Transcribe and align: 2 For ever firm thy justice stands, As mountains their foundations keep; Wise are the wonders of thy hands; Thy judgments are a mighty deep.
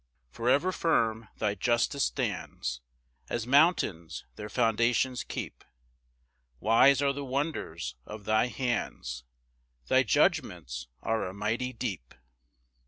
2 0.31 0.37
For 0.37 0.49
ever 0.49 0.71
firm 0.71 1.27
thy 1.37 1.53
justice 1.53 2.05
stands, 2.05 2.81
As 3.29 3.45
mountains 3.45 4.25
their 4.35 4.49
foundations 4.49 5.23
keep; 5.23 5.63
Wise 6.59 7.03
are 7.03 7.13
the 7.13 7.23
wonders 7.23 7.93
of 8.03 8.25
thy 8.25 8.47
hands; 8.47 9.25
Thy 9.89 10.01
judgments 10.01 10.87
are 11.03 11.27
a 11.27 11.35
mighty 11.35 11.71
deep. 11.71 12.15